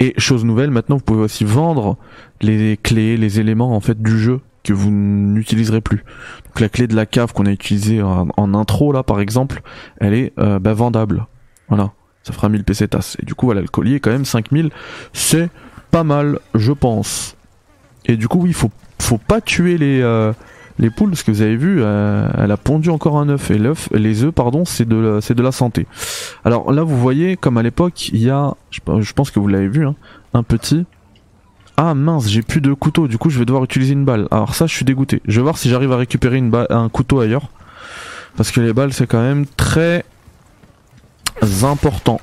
[0.00, 1.96] Et chose nouvelle, maintenant, vous pouvez aussi vendre
[2.40, 6.04] les clés, les éléments en fait du jeu que vous n'utiliserez plus.
[6.46, 9.62] Donc la clé de la cave qu'on a utilisée en, en intro là par exemple,
[9.98, 11.26] elle est euh, bah, vendable.
[11.68, 13.16] Voilà, ça fera 1000 pesetas.
[13.20, 14.70] Et du coup voilà, le collier quand même 5000,
[15.12, 15.48] c'est
[15.90, 17.36] pas mal je pense.
[18.06, 18.70] Et du coup oui, faut,
[19.00, 20.32] faut pas tuer les, euh,
[20.78, 23.58] les poules parce que vous avez vu, euh, elle a pondu encore un œuf et
[23.58, 25.86] l'œuf, les œufs pardon, c'est de, de la santé.
[26.44, 29.68] Alors là vous voyez comme à l'époque il y a, je, pense que vous l'avez
[29.68, 29.94] vu, hein,
[30.34, 30.86] un petit
[31.76, 34.26] ah mince, j'ai plus de couteau, du coup je vais devoir utiliser une balle.
[34.32, 35.22] Alors ça, je suis dégoûté.
[35.26, 37.50] Je vais voir si j'arrive à récupérer un couteau ailleurs.
[38.36, 40.04] Parce que les balles, c'est quand même très
[41.62, 42.20] important.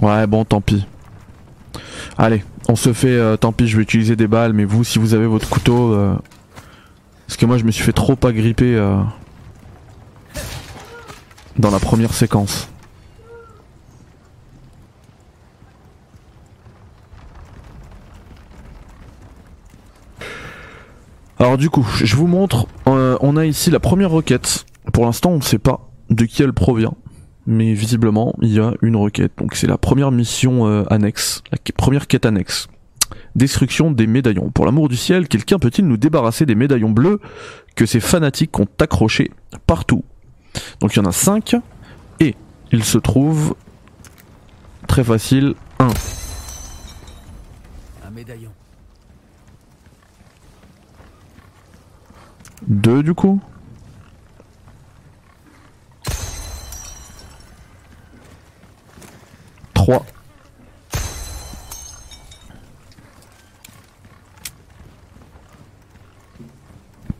[0.00, 0.86] Ouais, bon, tant pis.
[2.16, 4.98] Allez, on se fait, euh, tant pis, je vais utiliser des balles, mais vous, si
[4.98, 6.14] vous avez votre couteau, euh,
[7.26, 8.96] parce que moi, je me suis fait trop agripper euh,
[11.58, 12.68] dans la première séquence.
[21.38, 24.66] Alors du coup, je vous montre, on a ici la première requête.
[24.92, 26.94] Pour l'instant, on ne sait pas de qui elle provient
[27.50, 29.32] mais visiblement il y a une requête.
[29.38, 32.68] Donc c'est la première mission euh, annexe, la première quête annexe.
[33.34, 34.50] Destruction des médaillons.
[34.50, 37.20] Pour l'amour du ciel, quelqu'un peut-il nous débarrasser des médaillons bleus
[37.74, 39.30] que ces fanatiques ont accrochés
[39.66, 40.04] partout?
[40.80, 41.56] Donc il y en a 5
[42.20, 42.34] et
[42.72, 43.54] il se trouve
[44.86, 45.90] très facile un.
[48.06, 48.50] Un médaillon.
[52.68, 53.40] Deux du coup?
[59.80, 60.04] Trois.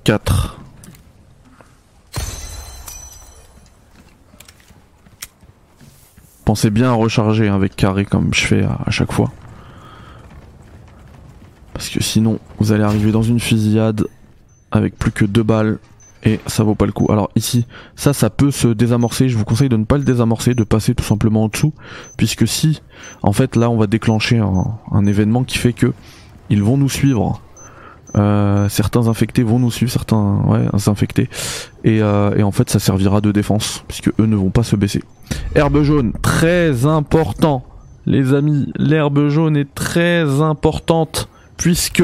[0.05, 0.61] Quatre.
[6.45, 9.33] Pensez bien à recharger avec carré comme je fais à, à chaque fois.
[11.73, 14.07] Parce que sinon, vous allez arriver dans une fusillade
[14.71, 15.79] avec plus que deux balles
[16.23, 17.11] et ça vaut pas le coup.
[17.11, 17.67] Alors ici,
[17.97, 19.29] ça, ça peut se désamorcer.
[19.29, 21.73] Je vous conseille de ne pas le désamorcer, de passer tout simplement en dessous,
[22.17, 22.83] puisque si,
[23.23, 25.93] en fait, là, on va déclencher un, événement qui fait que
[26.51, 27.41] ils vont nous suivre.
[28.17, 30.43] Euh, certains infectés vont nous suivre, certains
[30.89, 31.31] infectés,
[31.85, 34.75] et, euh, et en fait, ça servira de défense, puisque eux ne vont pas se
[34.75, 35.03] baisser.
[35.55, 37.65] Herbe jaune, très important,
[38.07, 38.73] les amis.
[38.77, 42.03] L'herbe jaune est très importante, puisque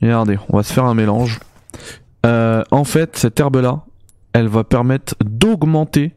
[0.00, 1.40] Regardez, on va se faire un mélange.
[2.28, 3.84] Euh, en fait, cette herbe-là,
[4.32, 6.14] elle va permettre d'augmenter.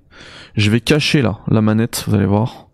[0.55, 2.67] Je vais cacher là la manette, vous allez voir.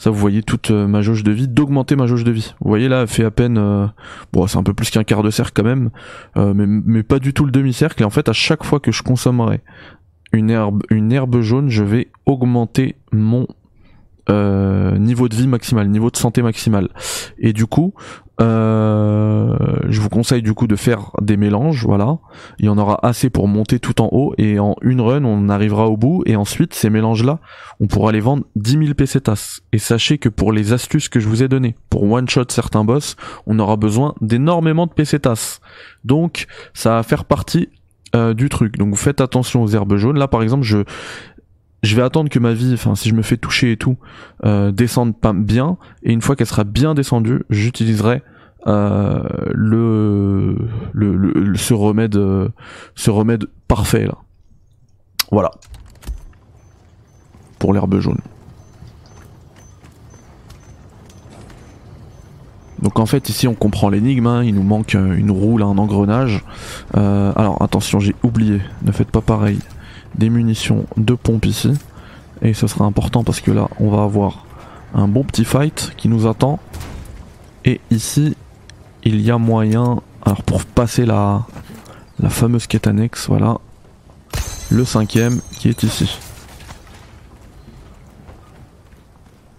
[0.00, 2.54] Ça, vous voyez toute euh, ma jauge de vie, d'augmenter ma jauge de vie.
[2.60, 3.86] Vous voyez là, elle fait à peine, euh,
[4.32, 5.90] bon, c'est un peu plus qu'un quart de cercle quand même,
[6.38, 8.00] euh, mais, mais pas du tout le demi-cercle.
[8.00, 9.60] Et en fait, à chaque fois que je consommerai
[10.32, 13.46] une herbe, une herbe jaune, je vais augmenter mon
[14.30, 16.88] euh, niveau de vie maximal, niveau de santé maximal.
[17.38, 17.94] Et du coup,
[18.40, 19.56] euh,
[19.88, 22.18] je vous conseille du coup de faire des mélanges, voilà.
[22.58, 25.48] Il y en aura assez pour monter tout en haut et en une run on
[25.48, 27.40] arrivera au bout et ensuite ces mélanges-là,
[27.80, 29.60] on pourra les vendre 10 000 pesetas.
[29.72, 32.84] Et sachez que pour les astuces que je vous ai données, pour one shot certains
[32.84, 33.16] boss,
[33.46, 35.60] on aura besoin d'énormément de pesetas.
[36.04, 37.68] Donc ça va faire partie
[38.16, 38.76] euh, du truc.
[38.76, 40.18] Donc faites attention aux herbes jaunes.
[40.18, 40.78] Là par exemple, je
[41.82, 43.96] je vais attendre que ma vie, enfin si je me fais toucher et tout,
[44.44, 48.22] euh, descende bien, et une fois qu'elle sera bien descendue, j'utiliserai
[48.66, 49.22] euh,
[49.52, 50.56] le,
[50.92, 52.48] le, ce remède euh,
[52.94, 54.18] ce remède parfait là.
[55.30, 55.50] Voilà.
[57.58, 58.20] Pour l'herbe jaune.
[62.82, 66.44] Donc en fait ici on comprend l'énigme, hein, il nous manque une roue un engrenage.
[66.92, 69.58] Alors attention j'ai oublié, ne faites pas pareil
[70.14, 71.72] des munitions de pompe ici.
[72.42, 74.46] Et ce sera important parce que là, on va avoir
[74.94, 76.58] un bon petit fight qui nous attend.
[77.64, 78.36] Et ici,
[79.04, 81.46] il y a moyen, alors pour passer la,
[82.18, 82.88] la fameuse quête
[83.28, 83.58] voilà,
[84.70, 86.18] le cinquième qui est ici.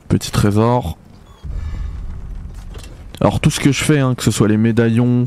[0.08, 0.97] Petit trésor.
[3.20, 5.26] Alors tout ce que je fais, hein, que ce soit les médaillons,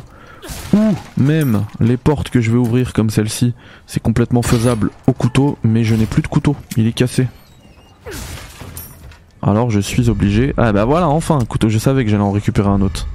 [0.72, 3.54] ou même les portes que je vais ouvrir comme celle-ci,
[3.86, 7.28] c'est complètement faisable au couteau, mais je n'ai plus de couteau, il est cassé.
[9.42, 10.54] Alors je suis obligé...
[10.56, 13.06] Ah bah voilà, enfin un couteau, je savais que j'allais en récupérer un autre.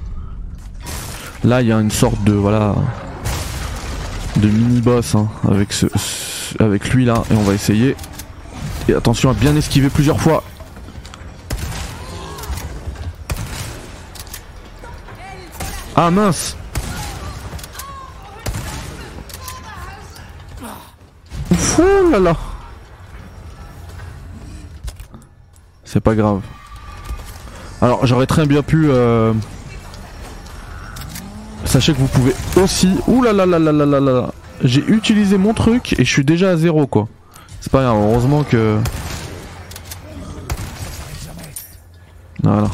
[1.44, 2.32] Là il y a une sorte de...
[2.32, 2.74] Voilà...
[4.36, 7.96] De mini-boss hein, avec, ce, ce- avec lui là, et on va essayer.
[8.88, 10.44] Et attention à bien esquiver plusieurs fois.
[15.96, 16.56] Ah mince
[21.78, 22.36] Oh là
[25.84, 26.40] C'est pas grave.
[27.82, 28.90] Alors j'aurais très bien pu...
[28.90, 29.32] Euh,
[31.64, 32.90] sachez que vous pouvez aussi...
[33.06, 34.32] Ouh là là là là là là
[34.62, 37.08] J'ai utilisé mon truc et je suis déjà à zéro quoi.
[37.60, 38.78] C'est pas grave, heureusement que...
[42.42, 42.68] Voilà.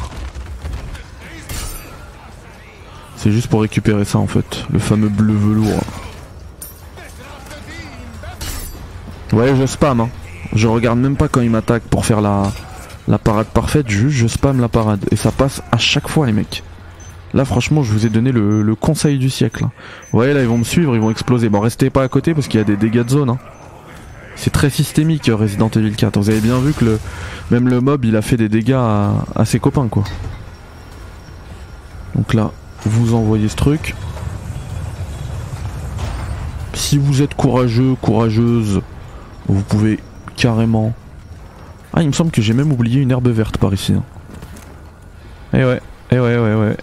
[3.17, 5.83] C'est juste pour récupérer ça en fait, le fameux bleu velours.
[9.33, 10.01] Ouais, je spam.
[10.01, 10.09] Hein.
[10.53, 12.43] Je regarde même pas quand il m'attaque pour faire la,
[13.07, 15.03] la parade parfaite, juste je spam la parade.
[15.11, 16.63] Et ça passe à chaque fois, les mecs.
[17.33, 19.65] Là, franchement, je vous ai donné le, le conseil du siècle.
[19.65, 19.71] hein.
[20.11, 21.49] Vous voyez, là, ils vont me suivre, ils vont exploser.
[21.49, 23.29] Bon, restez pas à côté parce qu'il y a des dégâts de zone.
[23.31, 23.37] hein.
[24.37, 26.17] C'est très systémique, Resident Evil 4.
[26.19, 26.99] Vous avez bien vu que le,
[27.51, 30.03] même le mob, il a fait des dégâts à, à ses copains, quoi.
[32.15, 32.51] Donc là,
[32.85, 33.93] vous envoyez ce truc.
[36.73, 38.81] Si vous êtes courageux, courageuse,
[39.47, 39.99] vous pouvez
[40.35, 40.93] carrément.
[41.93, 43.93] Ah, il me semble que j'ai même oublié une herbe verte par ici.
[43.93, 44.03] hein.
[45.53, 45.81] Eh ouais,
[46.11, 46.77] eh ouais, ouais, ouais.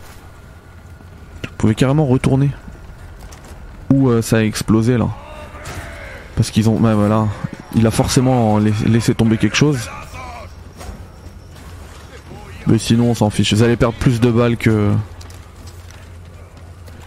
[1.44, 2.50] Vous pouvez carrément retourner.
[3.92, 5.08] Où euh, ça a explosé là.
[6.36, 6.76] Parce qu'ils ont.
[6.78, 7.26] Ouais, voilà.
[7.76, 9.88] Il a forcément lais- laissé tomber quelque chose.
[12.66, 13.52] Mais sinon, on s'en fiche.
[13.52, 14.90] Vous allez perdre plus de balles que.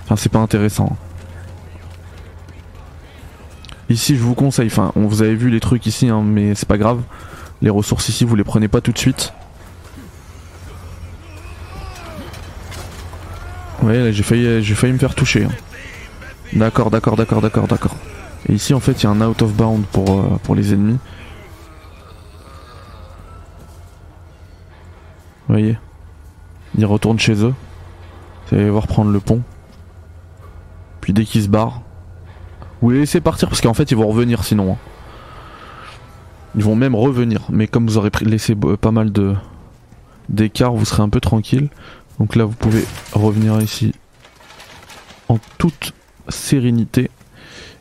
[0.06, 0.96] Enfin, c'est pas intéressant.
[3.90, 6.68] Ici, je vous conseille, enfin, on vous avez vu les trucs ici, hein, mais c'est
[6.68, 7.02] pas grave.
[7.62, 9.34] Les ressources ici, vous les prenez pas tout de suite.
[13.82, 15.46] Ouais, là, j'ai failli, j'ai failli me faire toucher.
[15.46, 15.52] hein.
[16.54, 17.96] D'accord, d'accord, d'accord, d'accord, d'accord.
[18.50, 20.74] Et ici, en fait, il y a un out of bound pour, euh, pour les
[20.74, 20.98] ennemis.
[25.48, 25.78] Vous voyez?
[26.78, 27.54] Ils retournent chez eux.
[28.50, 29.42] Vous allez voir prendre le pont.
[31.02, 31.82] Puis dès qu'ils se barrent,
[32.82, 34.74] vous les laissez partir parce qu'en fait ils vont revenir sinon.
[34.74, 34.78] hein.
[36.56, 37.42] Ils vont même revenir.
[37.50, 39.36] Mais comme vous aurez laissé pas mal de
[40.30, 41.70] d'écart, vous serez un peu tranquille.
[42.20, 43.94] Donc là, vous pouvez revenir ici
[45.30, 45.94] en toute
[46.30, 47.12] sérénité.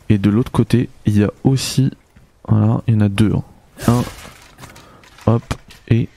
[0.08, 1.90] Et de l'autre côté, il y a aussi...
[2.46, 3.32] Voilà, il y en a deux.
[3.88, 4.04] hein.
[5.26, 5.54] Un, hop,
[5.88, 6.08] et...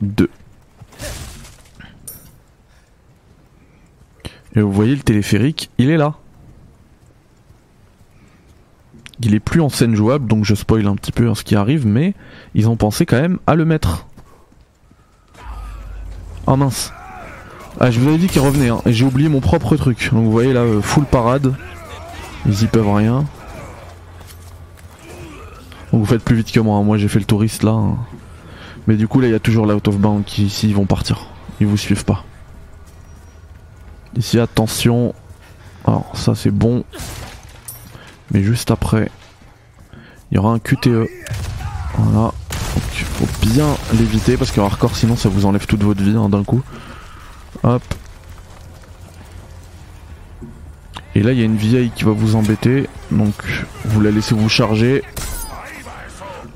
[0.00, 0.30] Deux.
[4.62, 6.14] Vous voyez le téléphérique, il est là.
[9.20, 11.86] Il est plus en scène jouable, donc je spoil un petit peu ce qui arrive,
[11.86, 12.14] mais
[12.54, 14.06] ils ont pensé quand même à le mettre.
[16.46, 16.92] Oh mince.
[17.78, 20.10] Ah, je vous avais dit qu'il revenait, hein, et j'ai oublié mon propre truc.
[20.12, 21.54] Donc vous voyez là, euh, full parade.
[22.46, 23.24] Ils y peuvent rien.
[25.92, 26.82] Vous faites plus vite que moi, hein.
[26.82, 27.72] moi j'ai fait le touriste là.
[27.72, 27.98] hein.
[28.88, 30.86] Mais du coup là il y a toujours l'out of bound qui ici ils vont
[30.86, 31.26] partir.
[31.60, 32.24] Ils vous suivent pas.
[34.16, 35.14] Ici attention.
[35.86, 36.84] Alors ça c'est bon.
[38.30, 39.10] Mais juste après,
[40.30, 41.08] il y aura un QTE.
[41.96, 42.32] Voilà.
[42.74, 46.16] Donc il faut bien l'éviter parce qu'en hardcore sinon ça vous enlève toute votre vie
[46.16, 46.62] hein, d'un coup.
[47.62, 47.82] Hop.
[51.14, 52.88] Et là il y a une vieille qui va vous embêter.
[53.10, 53.34] Donc
[53.84, 55.02] vous la laissez vous charger.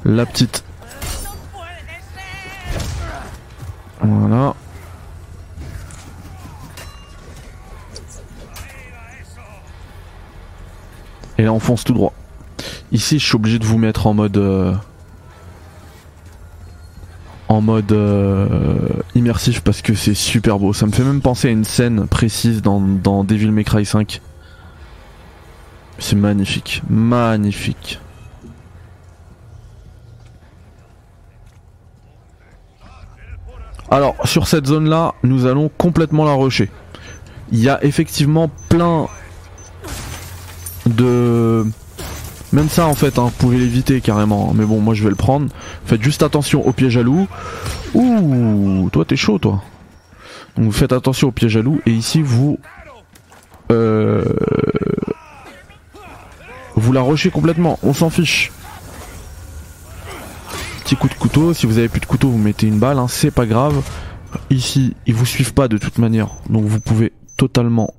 [0.04, 0.62] La petite.
[4.00, 4.54] Voilà.
[11.38, 12.12] Et là on fonce tout droit.
[12.92, 14.74] Ici je suis obligé de vous mettre en mode euh,
[17.48, 20.72] en mode euh, immersif parce que c'est super beau.
[20.72, 24.20] Ça me fait même penser à une scène précise dans, dans Devil May Cry 5.
[25.98, 28.00] C'est magnifique, magnifique.
[33.90, 36.70] Alors sur cette zone là, nous allons complètement la rusher.
[37.52, 39.06] Il y a effectivement plein
[40.86, 41.64] de
[42.52, 44.54] même ça en fait hein, vous pouvez l'éviter carrément hein.
[44.56, 45.48] mais bon moi je vais le prendre.
[45.84, 47.26] Faites juste attention au piège à loup.
[47.94, 49.62] Ouh toi t'es chaud toi.
[50.56, 51.80] Donc vous faites attention au piège à loup.
[51.86, 52.58] Et ici vous
[53.72, 54.24] euh,
[56.76, 57.78] vous la rushez complètement.
[57.82, 58.52] On s'en fiche.
[60.84, 61.52] Petit coup de couteau.
[61.52, 63.82] Si vous avez plus de couteau vous mettez une balle hein, c'est pas grave.
[64.50, 66.28] Ici ils vous suivent pas de toute manière.
[66.48, 67.92] Donc vous pouvez totalement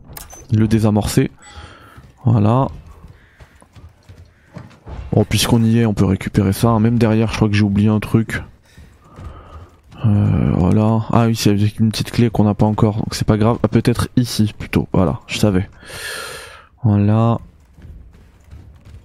[0.54, 1.32] le désamorcer
[2.32, 2.68] voilà.
[5.14, 6.68] Bon, puisqu'on y est, on peut récupérer ça.
[6.70, 6.80] hein.
[6.80, 8.44] Même derrière, je crois que j'ai oublié un truc.
[10.06, 11.06] Euh, voilà.
[11.12, 13.58] Ah oui, c'est une petite clé qu'on n'a pas encore, donc c'est pas grave.
[13.64, 14.88] Ah, peut-être ici plutôt.
[14.94, 15.70] Voilà, je savais.
[16.84, 17.40] Voilà.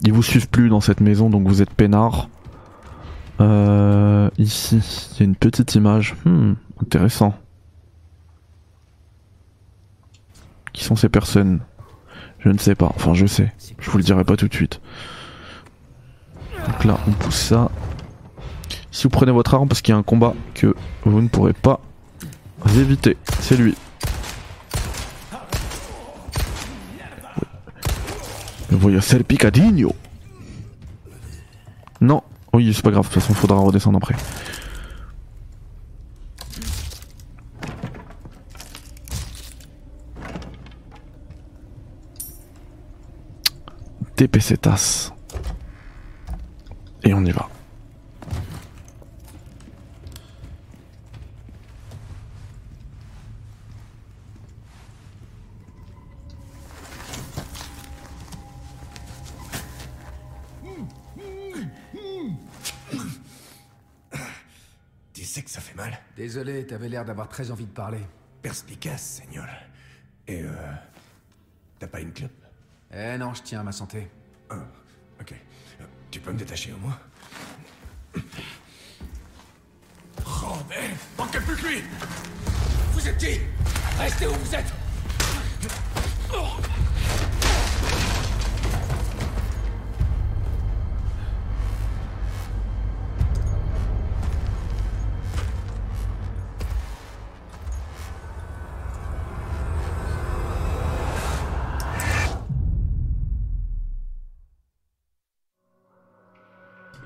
[0.02, 2.28] Ils vous suivent plus dans cette maison, donc vous êtes peinard.
[3.40, 4.82] Euh, ici,
[5.14, 6.16] il y a une petite image.
[6.24, 7.34] Hmm, intéressant.
[10.72, 11.60] Qui sont ces personnes?
[12.44, 12.92] Je ne sais pas.
[12.96, 13.52] Enfin, je sais.
[13.78, 14.80] Je vous le dirai pas tout de suite.
[16.66, 17.70] Donc là, on pousse ça.
[18.90, 20.74] Si vous prenez votre arme, parce qu'il y a un combat que
[21.04, 21.80] vous ne pourrez pas
[22.76, 23.74] éviter, c'est lui.
[28.70, 29.94] Voy a ser picadinho.
[32.00, 32.22] Non,
[32.52, 34.14] oui, c'est pas grave, de toute façon, faudra redescendre après.
[47.04, 47.48] Et on y va.
[65.12, 68.00] Tu sais que ça fait mal Désolé, t'avais l'air d'avoir très envie de parler.
[68.42, 69.48] Perspicace, Seigneur.
[70.28, 70.52] Et euh.
[71.80, 72.41] T'as pas une clope?
[72.94, 74.08] Eh non, je tiens à ma santé.
[74.50, 74.56] Ah,
[75.20, 75.34] ok.
[76.10, 76.98] Tu peux me détacher au moins
[80.26, 81.82] Oh, mais Manquez plus que lui
[82.92, 83.40] Vous êtes qui?
[83.98, 84.72] Restez où vous êtes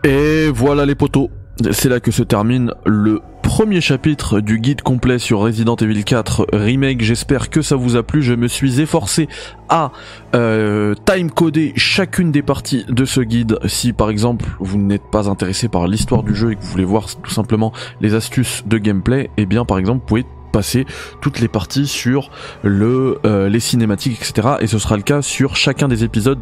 [0.05, 1.31] Et voilà les poteaux.
[1.71, 6.49] C'est là que se termine le premier chapitre du guide complet sur Resident Evil 4
[6.53, 7.01] Remake.
[7.01, 8.23] J'espère que ça vous a plu.
[8.23, 9.29] Je me suis efforcé
[9.71, 9.93] à
[10.35, 13.59] euh, time-coder chacune des parties de ce guide.
[13.65, 16.85] Si par exemple vous n'êtes pas intéressé par l'histoire du jeu et que vous voulez
[16.85, 17.73] voir tout simplement
[18.03, 20.85] les astuces de gameplay, eh bien par exemple vous pouvez passer
[21.21, 22.31] toutes les parties sur
[22.63, 24.57] le euh, les cinématiques, etc.
[24.61, 26.41] Et ce sera le cas sur chacun des épisodes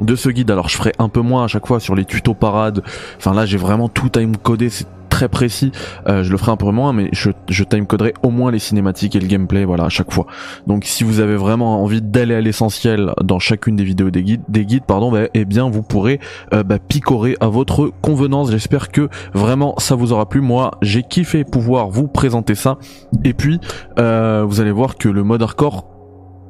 [0.00, 0.50] de ce guide.
[0.50, 2.82] Alors je ferai un peu moins à chaque fois sur les tutos parades.
[3.18, 4.86] Enfin là j'ai vraiment tout time codé, c'est
[5.16, 5.72] très précis.
[6.08, 8.58] Euh, je le ferai un peu moins, mais je, je time coderai au moins les
[8.58, 10.26] cinématiques et le gameplay, voilà, à chaque fois.
[10.66, 14.42] Donc si vous avez vraiment envie d'aller à l'essentiel dans chacune des vidéos des guides,
[14.48, 16.20] des guides, pardon, bah, eh bien vous pourrez
[16.52, 18.50] euh, bah, picorer à votre convenance.
[18.50, 20.42] J'espère que vraiment ça vous aura plu.
[20.42, 22.76] Moi, j'ai kiffé pouvoir vous présenter ça.
[23.24, 23.58] Et puis
[23.98, 25.86] euh, vous allez voir que le mode hardcore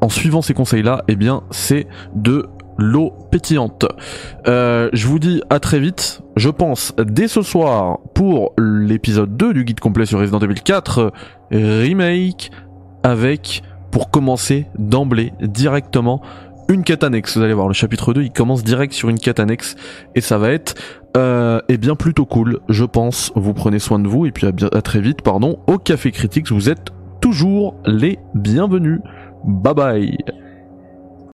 [0.01, 3.86] en suivant ces conseils-là, eh bien, c'est de l'eau pétillante.
[4.46, 9.54] Euh, je vous dis à très vite, je pense dès ce soir pour l'épisode 2
[9.54, 11.12] du guide complet sur Resident Evil 4
[11.50, 12.50] Remake
[13.02, 16.20] avec, pour commencer d'emblée, directement,
[16.68, 17.36] une quête annexe.
[17.36, 19.76] Vous allez voir, le chapitre 2, il commence direct sur une quête annexe
[20.14, 20.74] et ça va être
[21.16, 23.32] euh, eh bien plutôt cool, je pense.
[23.36, 26.68] Vous prenez soin de vous et puis à très vite, pardon, au Café Critics, vous
[26.68, 29.00] êtes toujours les bienvenus.
[29.44, 30.45] Bye bye